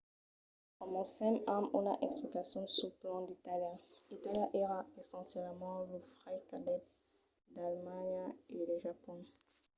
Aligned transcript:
comencem 0.79 1.35
amb 1.55 1.65
una 1.79 1.93
explicacion 2.07 2.65
suls 2.75 2.95
plans 3.01 3.27
d'itàlia. 3.27 3.73
itàlia 4.17 4.47
èra 4.61 4.77
essencialament 5.01 5.79
lo 5.91 5.97
fraire 6.15 6.47
cabdèt 6.51 6.83
d'alemanha 7.53 8.25
e 8.57 8.59
de 8.69 8.75
japon 8.85 9.19